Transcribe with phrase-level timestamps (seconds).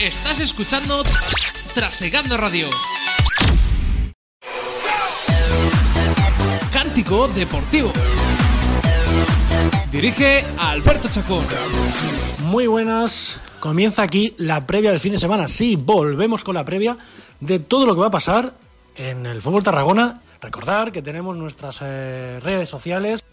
[0.00, 1.02] Estás escuchando
[1.74, 2.68] Trasegando Radio.
[6.70, 7.94] Cántico Deportivo.
[9.90, 11.46] Dirige Alberto Chacón.
[12.40, 13.40] Muy buenas.
[13.58, 15.48] Comienza aquí la previa del fin de semana.
[15.48, 16.98] Sí, volvemos con la previa
[17.40, 18.52] de todo lo que va a pasar
[18.96, 20.20] en el fútbol Tarragona.
[20.42, 23.24] Recordar que tenemos nuestras eh, redes sociales,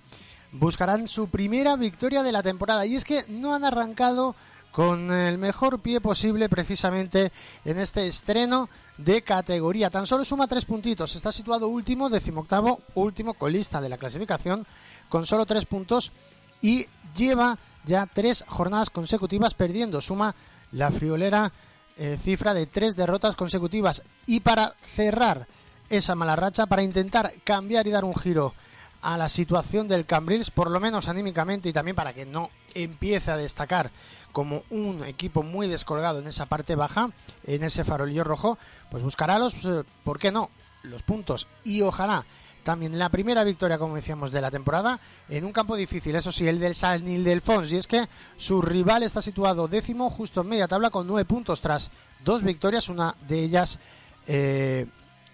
[0.52, 2.84] buscarán su primera victoria de la temporada.
[2.84, 4.36] Y es que no han arrancado
[4.70, 7.32] con el mejor pie posible precisamente
[7.64, 9.88] en este estreno de categoría.
[9.88, 11.16] Tan solo suma tres puntitos.
[11.16, 14.66] Está situado último, decimoctavo, último colista de la clasificación,
[15.08, 16.12] con solo tres puntos
[16.60, 16.84] y
[17.16, 20.02] lleva ya tres jornadas consecutivas perdiendo.
[20.02, 20.34] Suma
[20.70, 21.50] la friolera
[21.96, 24.02] eh, cifra de tres derrotas consecutivas.
[24.26, 25.46] Y para cerrar
[25.88, 28.54] esa mala racha, para intentar cambiar y dar un giro
[29.02, 33.30] a la situación del Cambrils, por lo menos anímicamente y también para que no empiece
[33.30, 33.90] a destacar
[34.32, 37.10] como un equipo muy descolgado en esa parte baja,
[37.44, 38.58] en ese farolillo rojo,
[38.90, 40.50] pues buscará los, eh, ¿por qué no?,
[40.82, 42.24] los puntos y ojalá
[42.64, 44.98] también la primera victoria, como decíamos, de la temporada
[45.28, 47.74] en un campo difícil, eso sí, el del San Ildefonso.
[47.74, 51.60] Y es que su rival está situado décimo, justo en media tabla, con nueve puntos
[51.60, 51.90] tras
[52.24, 53.78] dos victorias, una de ellas,
[54.26, 54.86] eh,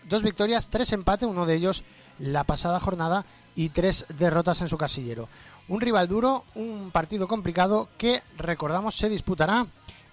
[0.09, 1.85] dos victorias, tres empates, uno de ellos
[2.19, 5.29] la pasada jornada y tres derrotas en su casillero.
[5.69, 9.67] Un rival duro, un partido complicado que, recordamos, se disputará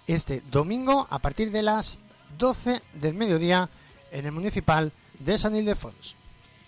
[0.05, 1.99] este domingo a partir de las
[2.37, 3.69] 12 del mediodía
[4.11, 6.16] en el municipal de San Ildefonso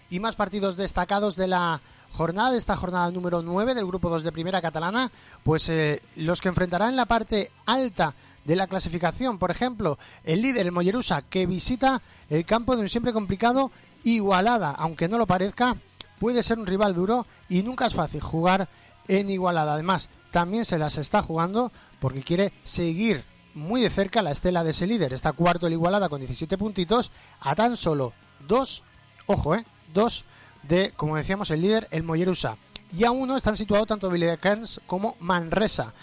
[0.09, 1.81] y más partidos destacados de la
[2.11, 5.11] jornada, esta jornada número 9 del grupo 2 de Primera Catalana,
[5.43, 8.15] pues eh, los que enfrentarán en la parte alta
[8.45, 12.89] de la clasificación, por ejemplo, el líder, el Mollerusa, que visita el campo de un
[12.89, 13.71] siempre complicado
[14.03, 15.75] Igualada, aunque no lo parezca,
[16.19, 18.69] puede ser un rival duro y nunca es fácil jugar
[19.07, 19.73] en Igualada.
[19.73, 24.71] Además, también se las está jugando porque quiere seguir muy de cerca la estela de
[24.71, 25.13] ese líder.
[25.13, 28.13] Está cuarto el Igualada con 17 puntitos a tan solo
[28.47, 28.83] dos,
[29.25, 30.25] ojo, eh, dos
[30.63, 32.57] de, como decíamos, el líder, el Mollerusa.
[32.97, 35.94] Y a uno están situados tanto Viladecans como Manresa.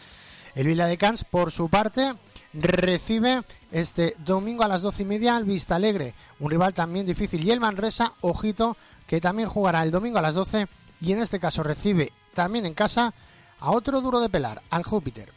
[0.54, 2.14] El Viladecans, por su parte,
[2.54, 3.42] recibe
[3.72, 7.44] este domingo a las doce y media al Vista Alegre, un rival también difícil.
[7.44, 8.76] Y el Manresa, ojito,
[9.06, 10.66] que también jugará el domingo a las 12
[11.00, 13.12] y en este caso recibe también en casa
[13.58, 15.32] a otro duro de pelar, al Júpiter.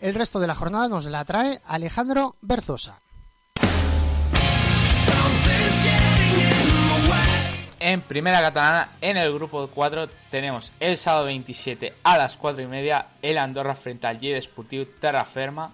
[0.00, 3.00] El resto de la jornada nos la trae Alejandro Berzosa.
[7.86, 12.66] En primera catalana, en el grupo 4, tenemos el sábado 27 a las 4 y
[12.66, 15.70] media el Andorra frente al Lleida Esportiu Terraferma.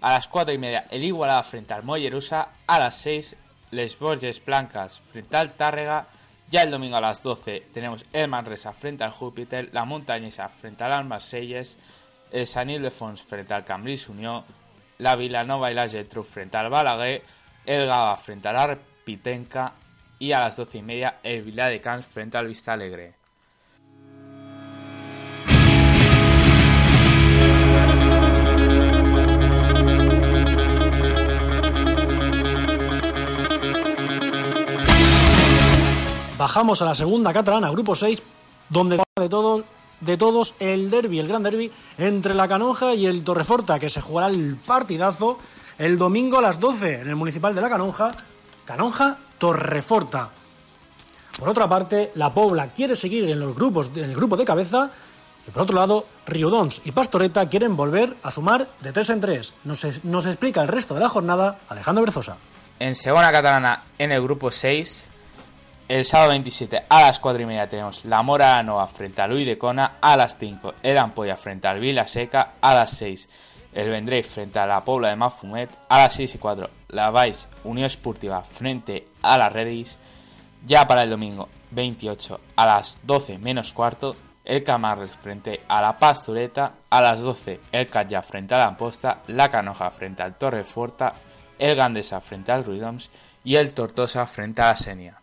[0.00, 2.50] A las 4 y media el Igualada frente al Mollerusa.
[2.68, 3.36] A las 6
[3.72, 6.06] Les Borges Blancas frente al Tárrega.
[6.48, 9.68] Ya el domingo a las 12 tenemos el Manresa frente al Júpiter.
[9.72, 11.78] La Montañesa frente al Almaselles.
[12.30, 14.44] El San Ildefons frente al Cambrils Unión.
[14.98, 17.24] La Vilanova y la Getru frente al Balaguer.
[17.64, 19.72] El Gaba frente al Arpitenca
[20.18, 23.14] y a las doce y media el Vila de Cans frente al Vista Alegre.
[36.38, 38.22] Bajamos a la segunda catalana, grupo 6,
[38.68, 39.64] donde de
[40.00, 44.02] de todos el derby, el gran derby entre la Canonja y el Torreforta, que se
[44.02, 45.38] jugará el partidazo
[45.78, 48.12] el domingo a las 12 en el municipal de la Canonja.
[48.64, 50.30] Canonja Torreforta.
[51.38, 54.90] Por otra parte, la Pobla quiere seguir en los grupos, en el grupo de cabeza.
[55.46, 59.54] Y por otro lado, Riudons y Pastoreta quieren volver a sumar de tres en tres.
[59.64, 62.36] Nos, nos explica el resto de la jornada Alejandro Berzosa.
[62.78, 65.08] En segunda catalana, en el grupo 6,
[65.88, 69.46] el sábado 27 a las 4 y media tenemos la Mora Nova frente a Luis
[69.46, 69.98] de Cona.
[70.00, 72.54] A las 5, el Ampolla frente al Vila Seca.
[72.60, 73.28] A las 6,
[73.76, 75.70] el Vendrell frente a la Pobla de Mafumet.
[75.88, 79.98] A las 6 y 4, la Vice Unión Esportiva frente a la Redis.
[80.64, 85.98] Ya para el domingo 28 a las 12 menos cuarto, el Camarles frente a la
[85.98, 86.72] Pastureta.
[86.88, 89.22] A las 12, el Calla frente a la Amposta.
[89.26, 91.14] La Canoja frente al Torreforta.
[91.58, 93.10] el Gandesa frente al Ruidoms
[93.44, 95.20] y el Tortosa frente a la Senia.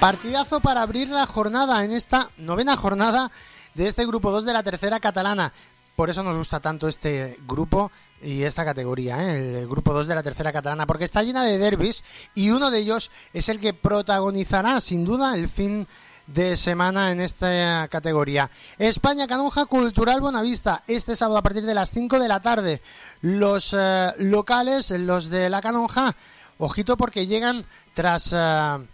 [0.00, 3.30] Partidazo para abrir la jornada en esta novena jornada
[3.74, 5.52] de este grupo 2 de la tercera catalana.
[5.96, 9.60] Por eso nos gusta tanto este grupo y esta categoría, ¿eh?
[9.60, 12.02] el grupo 2 de la tercera catalana, porque está llena de derbis
[12.34, 15.86] y uno de ellos es el que protagonizará sin duda el fin
[16.26, 18.50] de semana en esta categoría.
[18.78, 22.80] España Canonja Cultural Bonavista, este sábado a partir de las 5 de la tarde.
[23.20, 26.16] Los eh, locales, los de la Canonja,
[26.58, 28.32] ojito porque llegan tras...
[28.32, 28.88] Eh,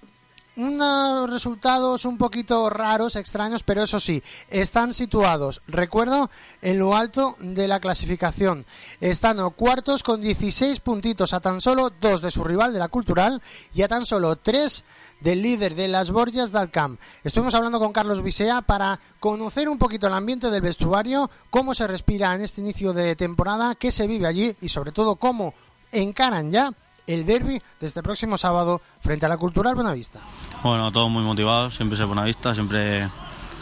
[0.56, 6.30] unos resultados un poquito raros, extraños, pero eso sí, están situados, recuerdo,
[6.62, 8.66] en lo alto de la clasificación.
[9.00, 13.40] Están cuartos con 16 puntitos, a tan solo dos de su rival de la Cultural
[13.74, 14.84] y a tan solo tres
[15.20, 17.00] del líder de las Borgias del Camp.
[17.24, 21.86] Estuvimos hablando con Carlos Bisea para conocer un poquito el ambiente del vestuario, cómo se
[21.86, 25.54] respira en este inicio de temporada, qué se vive allí y sobre todo cómo
[25.92, 26.72] encaran ya
[27.12, 30.20] el derby de este próximo sábado frente a la Cultural Buenavista.
[30.62, 33.08] Bueno, todos muy motivados, siempre es Buenavista, siempre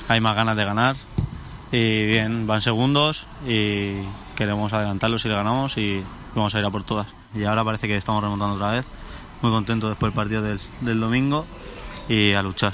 [0.08, 0.96] hay más ganas de ganar
[1.70, 3.94] y bien, van segundos y
[4.36, 6.02] queremos adelantarlos si le ganamos y
[6.34, 7.06] vamos a ir a por todas.
[7.34, 8.86] Y ahora parece que estamos remontando otra vez,
[9.42, 11.44] muy contento después del partido del, del domingo
[12.08, 12.72] y a luchar.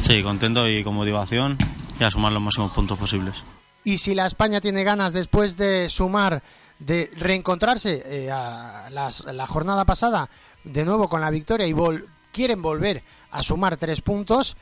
[0.00, 1.56] Sí, contento y con motivación
[2.00, 3.44] y a sumar los máximos puntos posibles.
[3.84, 6.42] Y si la España tiene ganas después de sumar
[6.84, 10.28] de reencontrarse eh, a las- la jornada pasada
[10.64, 14.56] de nuevo con la victoria y vol- quieren volver a sumar tres puntos,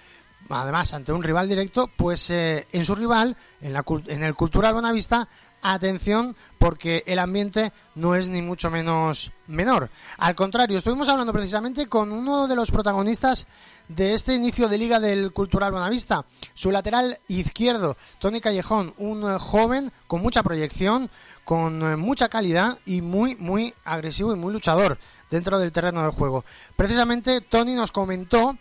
[0.49, 4.75] además ante un rival directo, pues eh, en su rival, en, la, en el Cultural
[4.75, 5.29] Bonavista,
[5.63, 9.91] atención porque el ambiente no es ni mucho menos menor.
[10.19, 13.47] Al contrario, estuvimos hablando precisamente con uno de los protagonistas
[13.89, 19.39] de este inicio de liga del Cultural Bonavista, su lateral izquierdo, Tony Callejón, un eh,
[19.39, 21.11] joven con mucha proyección,
[21.45, 24.99] con eh, mucha calidad y muy, muy agresivo y muy luchador
[25.31, 26.45] dentro del terreno de juego.
[26.77, 28.57] Precisamente Tony nos comentó,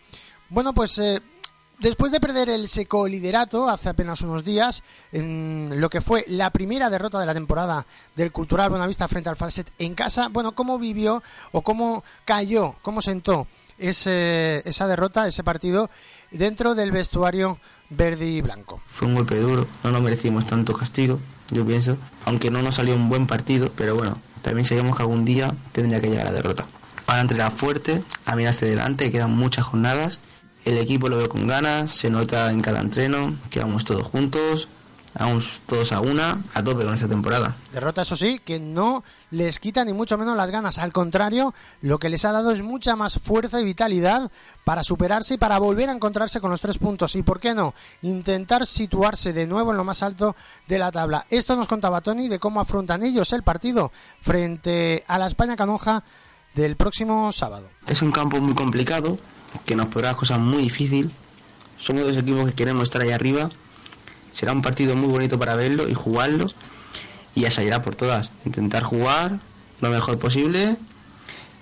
[0.49, 0.99] bueno, pues
[1.79, 4.83] Después de perder el seco liderato hace apenas unos días,
[5.13, 7.85] en lo que fue la primera derrota de la temporada
[8.17, 11.23] del Cultural Buenavista frente al Falset en casa, bueno, ¿cómo vivió
[11.53, 13.47] o cómo cayó, cómo sentó
[13.77, 15.89] ese, esa derrota, ese partido
[16.31, 17.57] dentro del vestuario
[17.89, 18.81] verde y blanco?
[18.85, 21.17] Fue un golpe duro, no nos merecimos tanto castigo,
[21.49, 21.95] yo pienso,
[22.25, 26.01] aunque no nos salió un buen partido, pero bueno, también sabíamos que algún día tendría
[26.01, 26.65] que llegar la derrota.
[27.05, 30.19] Para entrenar fuerte, a mirar hacia adelante, quedan muchas jornadas,
[30.65, 34.67] el equipo lo veo con ganas, se nota en cada entreno, que vamos todos juntos,
[35.17, 37.55] vamos todos a una, a tope con esta temporada.
[37.73, 40.77] Derrota, eso sí, que no les quita ni mucho menos las ganas.
[40.77, 44.31] Al contrario, lo que les ha dado es mucha más fuerza y vitalidad
[44.63, 47.15] para superarse y para volver a encontrarse con los tres puntos.
[47.15, 50.35] Y por qué no, intentar situarse de nuevo en lo más alto
[50.67, 51.25] de la tabla.
[51.29, 53.91] Esto nos contaba Tony de cómo afrontan ellos el partido
[54.21, 56.03] frente a la España Canoja
[56.55, 57.69] del próximo sábado.
[57.87, 59.17] Es un campo muy complicado,
[59.65, 61.11] que nos pondrá las cosas muy difícil.
[61.77, 63.49] Somos dos equipos que queremos estar ahí arriba.
[64.33, 66.47] Será un partido muy bonito para verlo y jugarlo.
[67.35, 68.31] Y se irá por todas.
[68.45, 69.39] Intentar jugar
[69.81, 70.77] lo mejor posible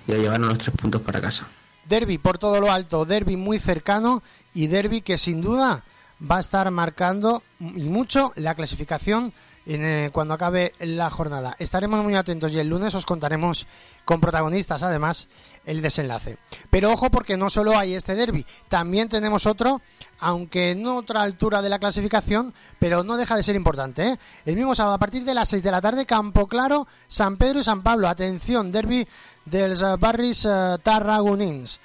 [0.07, 1.47] y a llevarnos los tres puntos para casa.
[1.87, 4.21] Derby por todo lo alto, derby muy cercano
[4.53, 5.83] y derby que sin duda
[6.19, 9.33] va a estar marcando y mucho la clasificación
[9.67, 11.55] en, eh, cuando acabe la jornada.
[11.59, 13.67] Estaremos muy atentos y el lunes os contaremos
[14.05, 15.27] con protagonistas además
[15.65, 16.37] el desenlace.
[16.69, 19.81] Pero ojo porque no solo hay este derby, también tenemos otro,
[20.19, 24.07] aunque en otra altura de la clasificación, pero no deja de ser importante.
[24.07, 24.17] ¿eh?
[24.45, 27.59] El mismo sábado a partir de las 6 de la tarde, Campo Claro, San Pedro
[27.59, 28.07] y San Pablo.
[28.07, 29.05] Atención, derby
[29.45, 31.79] dels eh, barris eh, tarragonins.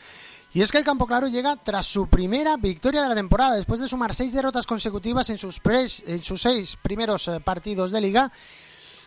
[0.54, 3.80] Y es que el Campo Claro llega tras su primera victoria de la temporada, después
[3.80, 5.60] de sumar seis derrotas consecutivas en sus,
[6.06, 8.30] en sus seis primeros eh, partidos de liga.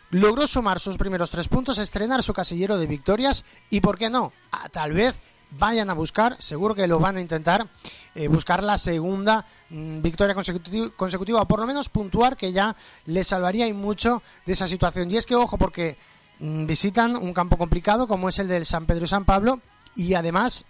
[0.09, 4.33] Logró sumar sus primeros tres puntos, estrenar su casillero de victorias y, ¿por qué no?
[4.51, 5.19] Ah, tal vez
[5.51, 7.67] vayan a buscar, seguro que lo van a intentar,
[8.15, 12.75] eh, buscar la segunda mm, victoria consecutiva, consecutiva, o por lo menos puntuar, que ya
[13.05, 15.11] les salvaría y mucho de esa situación.
[15.11, 15.95] Y es que, ojo, porque
[16.39, 19.61] mm, visitan un campo complicado como es el del San Pedro y San Pablo
[19.95, 20.65] y además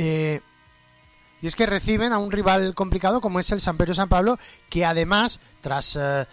[0.00, 0.40] eh,
[1.42, 4.38] y es que reciben a un rival complicado como es el San Pedro San Pablo,
[4.70, 6.24] que además, tras eh,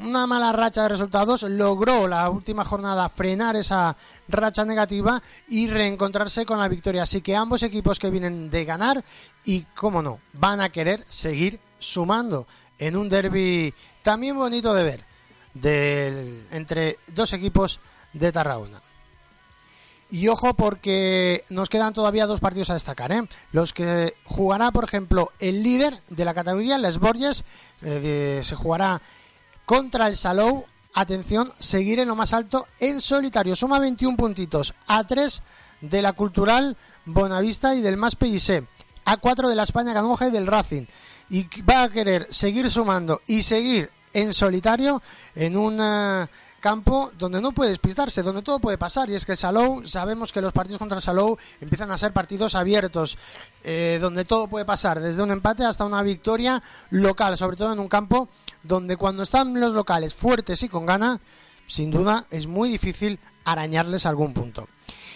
[0.00, 6.44] una mala racha de resultados, logró la última jornada frenar esa racha negativa y reencontrarse
[6.44, 7.04] con la victoria.
[7.04, 9.04] Así que ambos equipos que vienen de ganar
[9.44, 15.04] y, cómo no, van a querer seguir sumando en un derby también bonito de ver
[15.54, 17.78] del, entre dos equipos
[18.12, 18.82] de Tarragona.
[20.12, 23.12] Y ojo porque nos quedan todavía dos partidos a destacar.
[23.12, 23.26] ¿eh?
[23.50, 27.44] Los que jugará, por ejemplo, el líder de la categoría, Les Borges,
[27.80, 29.00] eh, se jugará
[29.64, 33.56] contra el Salou atención, seguir en lo más alto en solitario.
[33.56, 35.42] Suma 21 puntitos a 3
[35.80, 36.76] de la Cultural
[37.06, 38.68] Bonavista y del Más PIC,
[39.06, 40.84] a 4 de la España Canonja y del Racing.
[41.30, 45.00] Y va a querer seguir sumando y seguir en solitario
[45.34, 46.26] en un eh,
[46.62, 49.10] campo donde no puede despistarse, donde todo puede pasar.
[49.10, 53.18] Y es que Salou, sabemos que los partidos contra Salou empiezan a ser partidos abiertos,
[53.64, 57.80] eh, donde todo puede pasar, desde un empate hasta una victoria local, sobre todo en
[57.80, 58.28] un campo
[58.62, 61.20] donde cuando están los locales fuertes y con gana,
[61.66, 64.68] sin duda es muy difícil arañarles algún punto.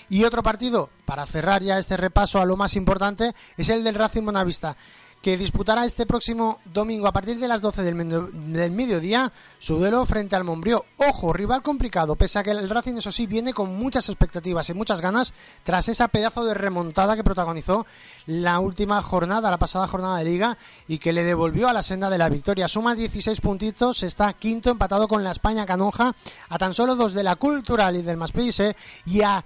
[0.08, 3.94] Y otro partido, para cerrar ya este repaso a lo más importante, es el del
[3.94, 4.76] Racing Bonavista
[5.22, 10.36] que disputará este próximo domingo a partir de las 12 del, mediodía su duelo frente
[10.36, 10.84] al Mombrío.
[10.98, 14.74] Ojo, rival complicado, pese a que el Racing, eso sí, viene con muchas expectativas y
[14.74, 15.32] muchas ganas
[15.64, 17.86] tras esa pedazo de remontada que protagonizó
[18.26, 20.56] la última jornada, la pasada jornada de liga
[20.86, 22.68] y que le devolvió a la senda de la victoria.
[22.68, 26.14] Suma 16 puntitos, está quinto empatado con la España Canoja
[26.48, 29.44] a tan solo dos de la Cultural y del Maspise y a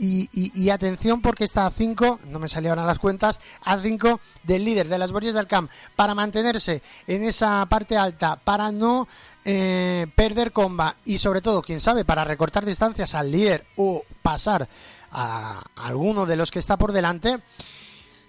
[0.00, 4.64] y, atención porque está a 5, no me salieron a las cuentas, a 5 del
[4.64, 9.06] líder de las Borges del Camp para mantenerse en esa parte alta, para no
[9.44, 14.68] eh, perder comba y sobre todo, quién sabe, para recortar distancias al líder o pasar
[15.12, 17.42] a alguno de los que está por delante.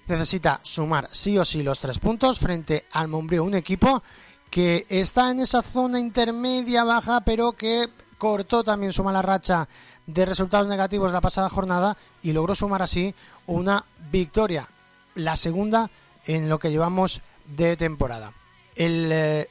[0.07, 4.03] Necesita sumar sí o sí los tres puntos frente al Mombrío, un equipo
[4.49, 7.87] que está en esa zona intermedia baja, pero que
[8.17, 9.67] cortó también su mala racha
[10.13, 13.13] de resultados negativos la pasada jornada y logró sumar así
[13.45, 14.67] una victoria,
[15.15, 15.89] la segunda
[16.25, 18.33] en lo que llevamos de temporada.
[18.75, 19.49] El eh,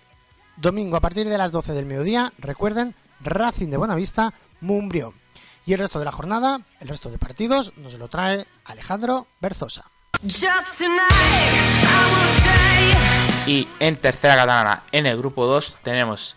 [0.57, 5.15] domingo a partir de las 12 del mediodía, recuerden, Racing de Buenavista, Mumbrio.
[5.67, 9.85] Y el resto de la jornada, el resto de partidos, nos lo trae Alejandro Berzosa.
[13.47, 16.37] Y en tercera catalana, en el grupo 2, tenemos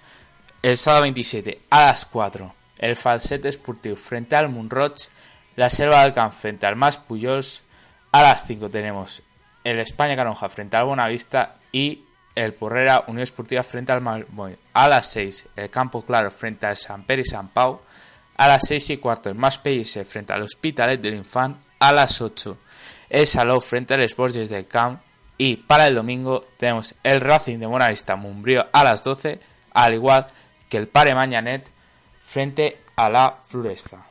[0.62, 5.08] el sábado 27 a las 4 el Falset Esportiu frente al Munroch,
[5.56, 7.64] la Selva del Camp frente al Más Puyols,
[8.12, 9.24] a las 5 tenemos
[9.64, 12.04] el España Canonja frente al Bonavista y
[12.36, 14.58] el Porrera Unión Esportiva frente al Malmoy.
[14.74, 17.82] A las 6 el Campo Claro frente al San Pere y San Pau.
[18.36, 21.58] A las 6 y cuarto el Más PS frente al Hospitalet del Infant.
[21.80, 22.58] A las 8
[23.10, 25.02] el Salou frente al Borges del Camp.
[25.38, 29.40] Y para el domingo tenemos el Racing de Bonavista Mumbrío a las 12,
[29.74, 30.28] al igual
[30.70, 31.72] que el Pare Mañanet
[32.24, 34.06] frente a la floresta.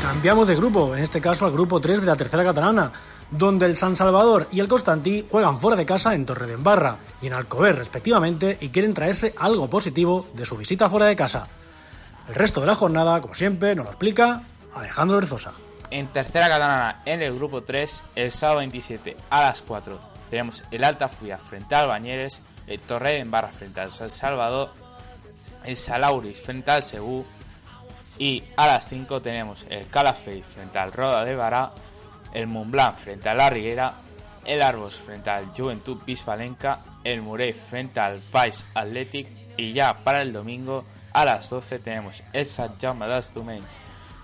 [0.00, 2.92] Cambiamos de grupo, en este caso al grupo 3 de la tercera catalana,
[3.30, 7.32] donde el San Salvador y el Constantí juegan fuera de casa en Torredembarra y en
[7.32, 11.48] Alcover respectivamente y quieren traerse algo positivo de su visita fuera de casa.
[12.28, 14.42] El resto de la jornada, como siempre, nos lo explica
[14.74, 15.52] Alejandro Berzosa.
[15.92, 20.84] En tercera catalana, en el grupo 3, el sábado 27 a las 4, tenemos el
[20.84, 24.72] Alta Fuya frente al Bañeres, el Torre en Barra frente al San Salvador,
[25.64, 27.26] el Salauris frente al Segú
[28.18, 31.72] y a las 5 tenemos el Calafey frente al Roda de Bará,
[32.32, 33.92] el Montblanc frente a la Riguera,
[34.46, 40.22] el Arbos frente al Juventud Bispalenca, el Murey frente al Pais Athletic y ya para
[40.22, 43.34] el domingo a las 12 tenemos el Sant Jaume dels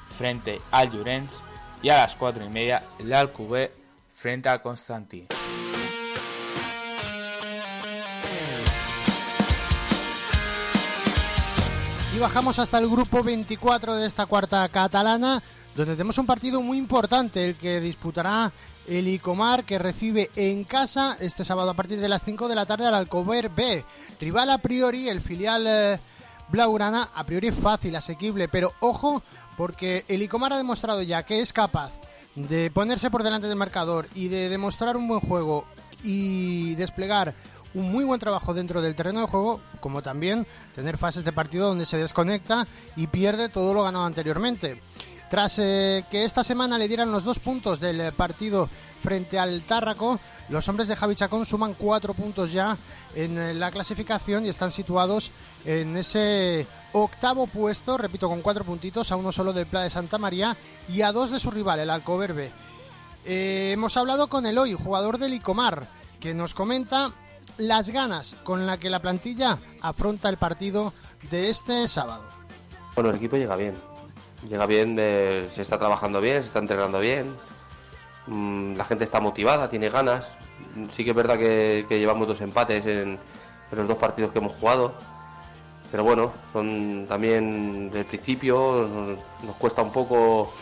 [0.09, 1.43] frente al Llorenç
[1.83, 3.73] y a las 4 y media el Alcubé
[4.13, 5.27] frente al Constantí.
[12.15, 15.41] Y bajamos hasta el grupo 24 de esta cuarta catalana,
[15.77, 18.51] donde tenemos un partido muy importante, el que disputará
[18.89, 22.67] el Icomar, que recibe en casa este sábado a partir de las 5 de la
[22.67, 23.85] tarde al Alcover B.
[24.21, 26.01] Rival a priori, el filial eh,
[26.49, 29.23] Blaurana, a priori fácil, asequible, pero ojo
[29.59, 32.01] porque el Icomar ha demostrado ya que es capaz
[32.37, 35.67] de ponerse por delante del marcador y de demostrar un buen juego
[36.05, 37.35] y desplegar
[37.75, 41.67] un muy buen trabajo dentro del terreno de juego, como también tener fases de partido
[41.67, 44.81] donde se desconecta y pierde todo lo ganado anteriormente.
[45.29, 48.69] Tras eh, que esta semana le dieran los dos puntos del eh, partido
[49.03, 50.19] frente al Tárraco,
[50.49, 52.79] los hombres de Javi Chacón suman cuatro puntos ya
[53.15, 55.31] en eh, la clasificación y están situados
[55.67, 60.17] en ese octavo puesto, repito, con cuatro puntitos, a uno solo del Pla de Santa
[60.17, 60.57] María
[60.89, 62.51] y a dos de su rival, el Alcoverbe.
[63.27, 65.89] hemos hablado con Eloy, jugador del Icomar,
[66.21, 67.13] que nos comenta
[67.59, 70.95] las ganas con la que la plantilla afronta el partido
[71.31, 72.31] de este sábado.
[72.95, 73.75] Bueno, el equipo llega bien,
[74.47, 77.35] llega bien, se está trabajando bien, se está entrenando bien,
[78.27, 80.37] mm, la gente está motivada, tiene ganas.
[80.91, 83.19] Sí que es verdad que, llevamos dos empates en,
[83.73, 84.93] los dos partidos que hemos jugado,
[85.91, 90.53] pero bueno, son también del principio, nos, cuesta un poco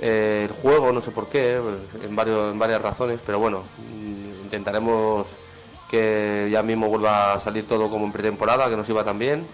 [0.00, 1.60] eh, el juego, no sé por qué,
[2.04, 5.26] en, varios, en varias razones, pero bueno, mm, intentaremos
[5.90, 9.46] que ya mismo vuelva a salir todo como en pretemporada, que nos iba tan bien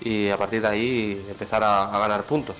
[0.00, 2.56] y a partir de ahí empezar a ganar puntos.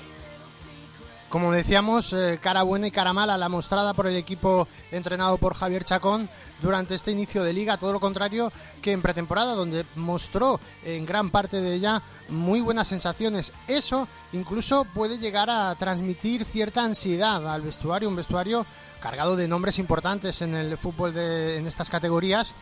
[1.28, 5.54] Como decíamos, eh, cara buena y cara mala la mostrada por el equipo entrenado por
[5.54, 6.28] Javier Chacón
[6.62, 11.30] durante este inicio de liga, todo lo contrario que en pretemporada, donde mostró en gran
[11.30, 13.52] parte de ella muy buenas sensaciones.
[13.66, 18.64] Eso incluso puede llegar a transmitir cierta ansiedad al vestuario, un vestuario
[19.00, 22.54] cargado de nombres importantes en el fútbol de, en estas categorías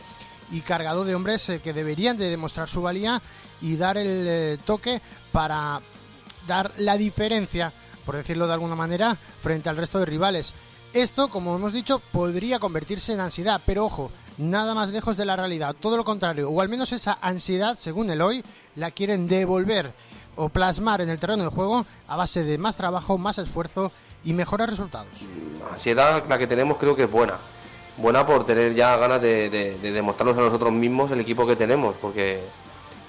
[0.51, 3.21] y cargado de hombres eh, que deberían de demostrar su valía
[3.61, 5.81] y dar el eh, toque para
[6.47, 7.71] dar la diferencia
[8.05, 10.53] por decirlo de alguna manera, frente al resto de rivales.
[10.93, 15.35] Esto, como hemos dicho, podría convertirse en ansiedad, pero ojo, nada más lejos de la
[15.35, 18.43] realidad, todo lo contrario, o al menos esa ansiedad, según el hoy,
[18.75, 19.91] la quieren devolver
[20.37, 23.91] o plasmar en el terreno del juego a base de más trabajo, más esfuerzo
[24.23, 25.09] y mejores resultados.
[25.71, 27.39] Ansiedad, la que tenemos, creo que es buena.
[27.97, 31.55] Buena por tener ya ganas de, de, de demostrarnos a nosotros mismos el equipo que
[31.55, 32.41] tenemos, porque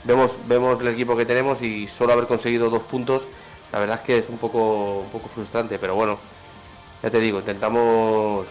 [0.05, 3.27] vemos, vemos el equipo que tenemos y solo haber conseguido dos puntos
[3.73, 6.19] la verdad es que es un poco, un poco frustrante, pero bueno,
[7.03, 8.47] ya te digo, intentamos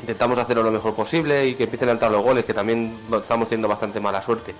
[0.00, 3.48] intentamos hacerlo lo mejor posible y que empiecen a entrar los goles, que también estamos
[3.48, 4.54] teniendo bastante mala suerte.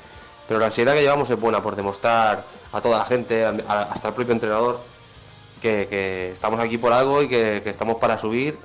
[0.46, 4.14] Pero la ansiedad que llevamos es buena por demostrar a toda la gente, hasta el
[4.14, 4.80] propio entrenador,
[5.60, 8.58] que, estamos aquí por algo y que, que estamos para subir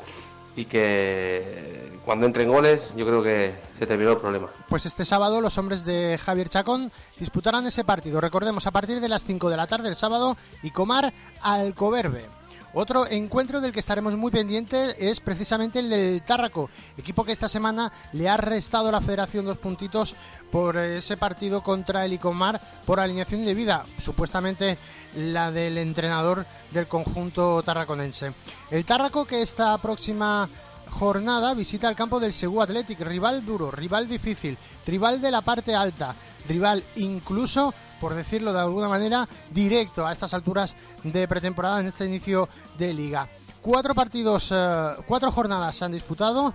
[0.56, 4.50] y que cuando entren goles yo creo que se terminó el problema.
[4.68, 9.08] Pues este sábado los hombres de Javier Chacón disputarán ese partido, recordemos, a partir de
[9.08, 11.13] las 5 de la tarde el sábado y Comar
[11.44, 12.25] Alcoverbe.
[12.74, 17.48] Otro encuentro del que estaremos muy pendientes es precisamente el del Tárraco, equipo que esta
[17.48, 20.16] semana le ha restado a la federación dos puntitos
[20.51, 24.78] por ese partido contra el Icomar por alineación de vida, supuestamente
[25.16, 28.34] la del entrenador del conjunto tarraconense.
[28.70, 30.48] El Tárraco que esta próxima
[30.89, 35.75] jornada visita el campo del Segú Athletic, rival duro, rival difícil, rival de la parte
[35.75, 36.15] alta,
[36.48, 42.05] rival incluso, por decirlo de alguna manera, directo a estas alturas de pretemporada en este
[42.05, 43.29] inicio de liga.
[43.61, 46.53] Cuatro partidos, eh, cuatro jornadas se han disputado,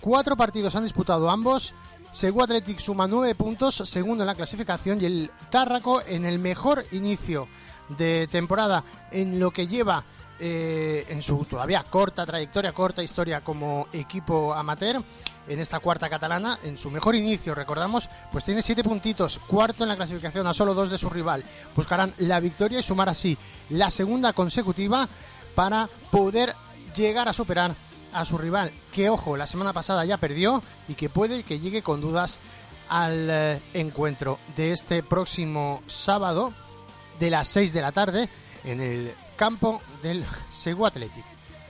[0.00, 1.74] cuatro partidos han disputado ambos.
[2.10, 6.84] Segú Athletic suma nueve puntos, segundo en la clasificación, y el Tárraco en el mejor
[6.92, 7.48] inicio
[7.88, 10.04] de temporada en lo que lleva
[10.44, 15.00] eh, en su todavía corta trayectoria, corta historia como equipo amateur
[15.46, 19.88] en esta cuarta catalana, en su mejor inicio, recordamos, pues tiene siete puntitos, cuarto en
[19.88, 21.44] la clasificación a solo dos de su rival.
[21.76, 23.38] Buscarán la victoria y sumar así
[23.70, 25.08] la segunda consecutiva
[25.54, 26.56] para poder
[26.96, 27.72] llegar a superar
[28.12, 31.82] a su rival, que ojo, la semana pasada ya perdió y que puede que llegue
[31.82, 32.40] con dudas
[32.88, 36.52] al eh, encuentro de este próximo sábado
[37.20, 38.28] de las 6 de la tarde
[38.64, 41.24] en el campo del Segu Athletic.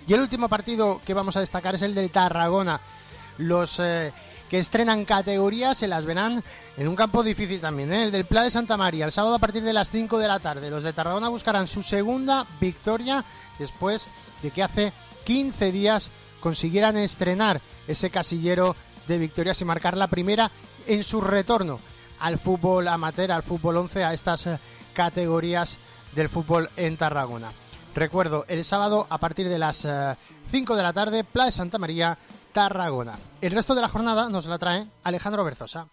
[0.06, 2.78] Y el último partido que vamos a destacar es el del Tarragona.
[3.38, 4.12] Los eh,
[4.50, 6.44] que estrenan categorías se las verán
[6.76, 8.04] en un campo difícil también, ¿eh?
[8.04, 10.38] el del Pla de Santa María, el sábado a partir de las 5 de la
[10.38, 10.68] tarde.
[10.68, 13.24] Los de Tarragona buscarán su segunda victoria
[13.58, 14.06] después
[14.42, 14.92] de que hace
[15.24, 18.76] 15 días consiguieran estrenar ese casillero
[19.08, 20.50] de victorias y marcar la primera
[20.86, 21.80] en su retorno
[22.20, 24.58] al fútbol amateur, al fútbol 11, a estas eh,
[24.92, 25.78] categorías
[26.14, 27.52] del fútbol en Tarragona.
[27.94, 29.86] Recuerdo, el sábado a partir de las
[30.46, 32.18] 5 de la tarde, Playa Santa María,
[32.52, 33.18] Tarragona.
[33.40, 35.88] El resto de la jornada nos la trae Alejandro Berzosa.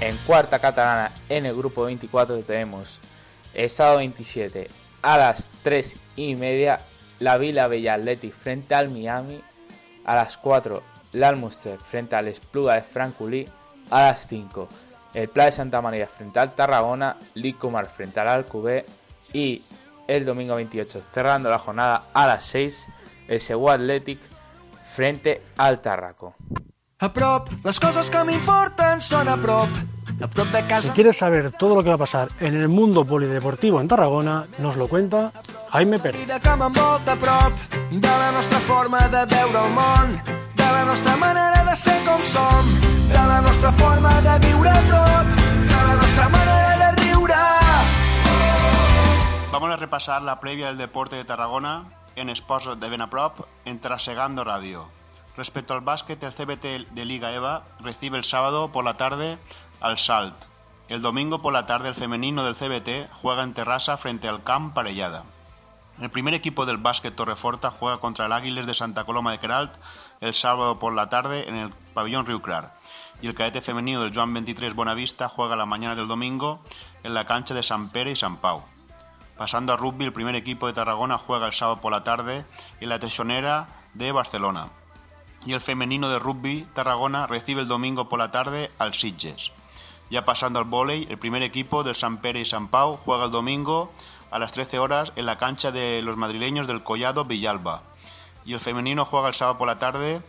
[0.00, 2.98] En cuarta catalana, en el grupo 24, tenemos
[3.52, 4.70] el sábado 27
[5.02, 6.80] a las 3 y media,
[7.18, 9.42] la Vila Bella Athletic frente al Miami.
[10.04, 13.48] A las 4, la Almuster frente al Espluga de Franculí.
[13.90, 14.68] A las 5,
[15.14, 18.84] el Pla de Santa María frente al Tarragona, Licomar frente al Alcubé
[19.32, 19.62] y
[20.06, 22.88] el domingo 28, cerrando la jornada a las 6,
[23.28, 24.20] el Segur Athletic
[24.84, 26.34] frente al Tarraco.
[27.00, 29.70] A prop, les coses que m'importen són a prop.
[30.18, 33.04] A prop de Si quieres saber todo lo que va a pasar en el mundo
[33.04, 35.30] polideportivo en Tarragona, nos lo cuenta
[35.70, 36.26] Jaime Pérez.
[40.72, 42.64] La nostra manera de ser com som,
[43.08, 45.26] de la nostra forma de viure a prop,
[45.68, 47.34] de la nostra manera de riure.
[49.52, 51.84] Vamos a repasar la previa del deporte de Tarragona
[52.16, 54.88] en Sports de Benaprop en Trasegando Radio.
[55.36, 59.38] Respecto al básquet, el CBT de Liga EVA recibe el sábado por la tarde
[59.80, 60.34] al Salt.
[60.88, 64.74] El domingo por la tarde el femenino del CBT juega en Terrassa frente al Camp
[64.74, 65.24] Parellada.
[66.00, 69.72] El primer equipo del básquet Torreforta juega contra el Águiles de Santa Coloma de Queralt
[70.20, 72.72] el sábado por la tarde en el pabellón Riucrar.
[73.20, 76.60] y el cadete femenino del Joan 23 Buenavista juega la mañana del domingo
[77.02, 78.62] en la cancha de San Pere y San Pau.
[79.36, 82.44] Pasando a rugby, el primer equipo de Tarragona juega el sábado por la tarde
[82.80, 84.68] en la Tesonera de Barcelona.
[85.46, 89.52] Y el femenino de rugby Tarragona recibe el domingo por la tarde al Sitges.
[90.10, 93.30] Ya pasando al vóley, el primer equipo del San Pere y San Pau juega el
[93.30, 93.92] domingo
[94.30, 97.82] a las 13 horas en la cancha de los madrileños del Collado Villalba.
[98.48, 100.22] Y el femenino juega el sábado por la tarde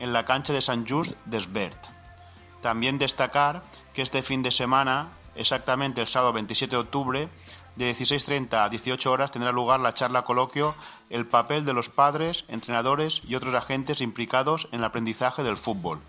[0.00, 1.78] en la cancha de San Just d'Esbert.
[2.62, 3.62] También destacar
[3.94, 7.28] que este fin de semana, exactamente el sábado 27 de octubre,
[7.76, 10.74] de 16.30 a 18 horas tendrá lugar la charla coloquio
[11.10, 16.00] El papel de los padres, entrenadores y otros agentes implicados en el aprendizaje del fútbol.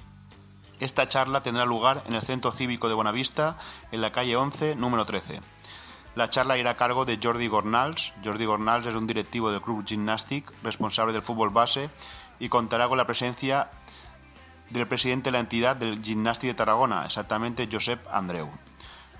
[0.79, 3.59] Esta charla tendrá lugar en el Centro Cívico de Buenavista,
[3.91, 5.41] en la calle 11, número 13.
[6.15, 8.13] La charla irá a cargo de Jordi Gornals.
[8.23, 11.89] Jordi Gornals es un directivo del Club Gymnastic, responsable del fútbol base,
[12.39, 13.69] y contará con la presencia
[14.69, 18.49] del presidente de la entidad del Gimnasti de Tarragona, exactamente Josep Andreu.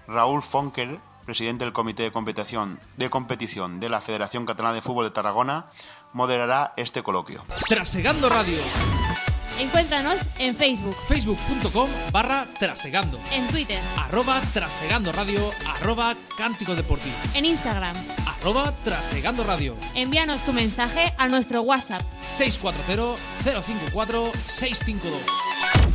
[0.08, 5.06] Raúl Fonker, presidente del Comité de Competición, de Competición de la Federación Catalana de Fútbol
[5.06, 5.68] de Tarragona,
[6.14, 7.44] moderará este coloquio.
[7.68, 8.60] Trasegando Radio.
[9.62, 13.20] Encuéntranos en Facebook, Facebook.com barra Trasegando.
[13.32, 15.52] en Twitter, Arroba Trasegando Radio.
[15.68, 17.14] Arroba Cántico Deportivo.
[17.36, 17.96] en Instagram.
[18.26, 19.78] Arroba Trasegando Radio.
[19.94, 23.22] Envíanos tu mensaje a nuestro WhatsApp 640
[23.62, 25.91] 054 652.